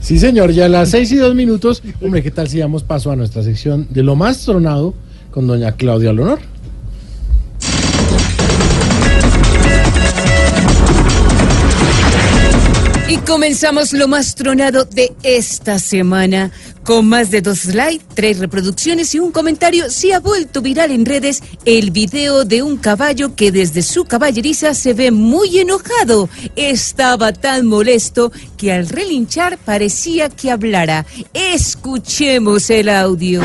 Sí, 0.00 0.18
señor, 0.18 0.50
ya 0.52 0.64
a 0.64 0.68
las 0.68 0.90
seis 0.90 1.12
y 1.12 1.16
dos 1.16 1.34
minutos. 1.34 1.82
Hombre, 2.00 2.22
¿qué 2.22 2.30
tal 2.30 2.48
si 2.48 2.58
damos 2.58 2.82
paso 2.82 3.10
a 3.10 3.16
nuestra 3.16 3.42
sección 3.42 3.86
de 3.90 4.02
lo 4.02 4.16
más 4.16 4.44
tronado 4.44 4.94
con 5.30 5.46
doña 5.46 5.72
Claudia 5.72 6.12
Leonor? 6.12 6.40
Comenzamos 13.30 13.92
lo 13.92 14.08
más 14.08 14.34
tronado 14.34 14.84
de 14.84 15.12
esta 15.22 15.78
semana. 15.78 16.50
Con 16.82 17.08
más 17.08 17.30
de 17.30 17.40
dos 17.40 17.66
likes, 17.66 18.04
tres 18.12 18.40
reproducciones 18.40 19.14
y 19.14 19.20
un 19.20 19.30
comentario, 19.30 19.88
se 19.88 20.12
ha 20.12 20.18
vuelto 20.18 20.60
viral 20.62 20.90
en 20.90 21.06
redes 21.06 21.40
el 21.64 21.92
video 21.92 22.44
de 22.44 22.64
un 22.64 22.76
caballo 22.76 23.36
que 23.36 23.52
desde 23.52 23.82
su 23.82 24.04
caballeriza 24.04 24.74
se 24.74 24.94
ve 24.94 25.12
muy 25.12 25.60
enojado. 25.60 26.28
Estaba 26.56 27.32
tan 27.32 27.66
molesto 27.66 28.32
que 28.58 28.72
al 28.72 28.88
relinchar 28.88 29.58
parecía 29.58 30.28
que 30.28 30.50
hablara. 30.50 31.06
Escuchemos 31.32 32.68
el 32.68 32.88
audio. 32.88 33.42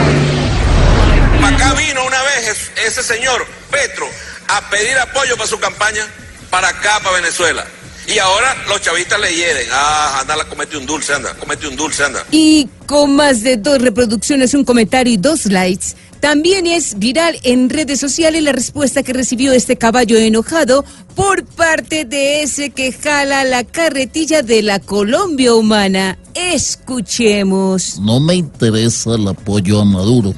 Acá 1.44 1.76
vino 1.76 2.04
una 2.04 2.24
vez 2.24 2.72
ese 2.88 3.04
señor, 3.04 3.46
Petro, 3.70 4.08
a 4.48 4.68
pedir 4.68 4.98
apoyo 4.98 5.38
para 5.38 5.48
su 5.48 5.60
campaña, 5.60 6.08
para 6.50 6.70
acá, 6.70 7.00
para 7.04 7.18
Venezuela. 7.18 7.68
Y 8.08 8.20
ahora 8.20 8.56
los 8.68 8.82
chavistas 8.82 9.20
le 9.20 9.34
hieden. 9.34 9.68
Ah, 9.72 10.20
anda, 10.22 10.48
comete 10.48 10.78
un 10.78 10.86
dulce, 10.86 11.14
anda, 11.14 11.34
comete 11.36 11.68
un 11.68 11.76
dulce, 11.76 12.04
anda. 12.04 12.24
Y 12.32 12.70
con 12.86 13.16
más 13.16 13.42
de 13.42 13.58
dos 13.58 13.82
reproducciones, 13.82 14.54
un 14.54 14.64
comentario 14.64 15.12
y 15.12 15.18
dos 15.18 15.46
likes, 15.48 15.96
también 16.20 16.68
es 16.68 16.98
viral 16.98 17.40
en 17.44 17.70
redes 17.70 18.00
sociales 18.00 18.44
la 18.44 18.52
respuesta 18.52 19.04
que 19.04 19.14
recibió 19.14 19.54
este 19.54 19.78
caballo 19.78 20.18
enojado 20.18 20.86
por 21.16 21.46
parte 21.46 22.06
de 22.06 22.42
ese 22.44 22.72
que 22.72 22.92
jala 22.92 23.44
la 23.44 23.64
carretilla 23.64 24.42
de 24.42 24.62
la 24.62 24.80
Colombia 24.80 25.54
humana. 25.54 26.18
Escuchemos. 26.34 28.00
No 28.00 28.20
me 28.20 28.36
interesa 28.36 29.16
el 29.16 29.28
apoyo 29.28 29.82
a 29.82 29.86
Maduro, 29.86 30.34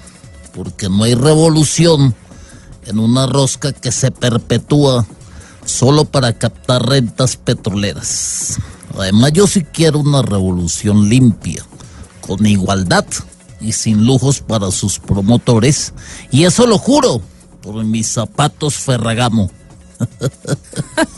porque 0.54 0.90
no 0.90 1.04
hay 1.04 1.16
revolución 1.16 2.16
en 2.86 3.00
una 3.00 3.26
rosca 3.28 3.74
que 3.74 3.92
se 3.92 4.12
perpetúa 4.12 5.06
solo 5.68 6.06
para 6.06 6.34
captar 6.34 6.88
rentas 6.88 7.36
petroleras. 7.36 8.58
Además, 8.98 9.34
yo 9.34 9.46
sí 9.48 9.64
quiero 9.64 10.00
una 10.00 10.22
revolución 10.22 11.10
limpia, 11.10 11.64
con 12.22 12.46
igualdad 12.46 13.06
y 13.60 13.74
sin 13.74 14.06
lujos 14.06 14.40
para 14.42 14.72
sus 14.72 15.00
promotores. 15.00 15.94
Y 16.32 16.46
eso 16.46 16.66
lo 16.66 16.78
juro 16.78 17.22
por 17.62 17.84
mis 17.84 18.08
zapatos 18.08 18.76
Ferragamo. 18.76 19.52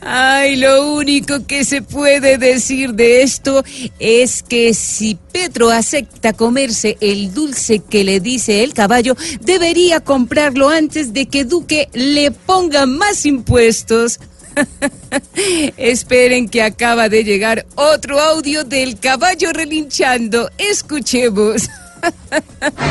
Ay, 0.00 0.56
lo 0.56 0.92
único 0.94 1.46
que 1.46 1.64
se 1.64 1.82
puede 1.82 2.38
decir 2.38 2.94
de 2.94 3.22
esto 3.22 3.64
es 3.98 4.42
que 4.42 4.74
si 4.74 5.16
Petro 5.32 5.70
acepta 5.70 6.32
comerse 6.32 6.96
el 7.00 7.32
dulce 7.32 7.80
que 7.80 8.04
le 8.04 8.20
dice 8.20 8.64
el 8.64 8.74
caballo, 8.74 9.16
debería 9.40 10.00
comprarlo 10.00 10.68
antes 10.68 11.12
de 11.12 11.26
que 11.26 11.44
Duque 11.44 11.88
le 11.92 12.30
ponga 12.30 12.86
más 12.86 13.26
impuestos. 13.26 14.20
Esperen 15.76 16.48
que 16.48 16.62
acaba 16.62 17.08
de 17.08 17.24
llegar 17.24 17.66
otro 17.74 18.18
audio 18.20 18.64
del 18.64 18.98
caballo 18.98 19.52
relinchando. 19.52 20.50
Escuchemos. 20.58 21.68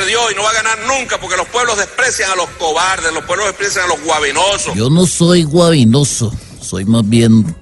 perdió 0.00 0.30
y 0.30 0.34
no 0.34 0.42
va 0.42 0.50
a 0.50 0.54
ganar 0.54 0.78
nunca, 0.86 1.18
porque 1.20 1.36
los 1.36 1.48
pueblos 1.48 1.76
desprecian 1.76 2.30
a 2.30 2.36
los 2.36 2.48
cobardes, 2.50 3.12
los 3.12 3.24
pueblos 3.24 3.46
desprecian 3.46 3.84
a 3.84 3.88
los 3.88 4.02
guabinosos. 4.02 4.74
Yo 4.74 4.88
no 4.88 5.06
soy 5.06 5.42
guabinoso, 5.44 6.32
soy 6.60 6.84
más 6.84 7.08
bien 7.08 7.54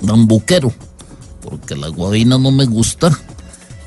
bambuquero, 0.00 0.72
porque 1.42 1.76
la 1.76 1.88
guabina 1.88 2.38
no 2.38 2.50
me 2.50 2.64
gusta. 2.64 3.16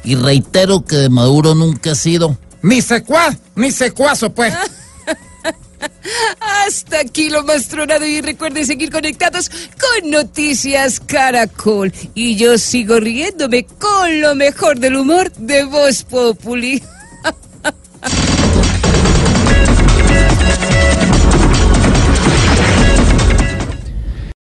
Y 0.06 0.16
reitero 0.16 0.84
que 0.86 0.98
de 0.98 1.10
Maduro 1.10 1.56
nunca 1.56 1.92
ha 1.92 1.96
sido 1.96 2.38
Ni 2.62 2.82
secuaz, 2.82 3.38
ni 3.56 3.72
secuazo, 3.72 4.34
pues. 4.34 4.54
Hasta 6.66 7.00
aquí 7.00 7.30
lo 7.30 7.44
más 7.44 7.68
tronado 7.68 8.06
y 8.06 8.22
recuerden 8.22 8.66
seguir 8.66 8.90
conectados 8.92 9.50
con 9.50 10.10
Noticias 10.10 11.02
Caracol. 11.02 11.92
Y 12.14 12.36
yo 12.38 12.58
sigo 12.58 13.00
riéndome 13.00 13.66
con 13.66 14.22
lo 14.22 14.36
mejor 14.36 14.80
del 14.80 14.96
humor 14.96 15.32
de 15.34 15.66
Voz 15.66 16.04
Populi. 16.04 16.82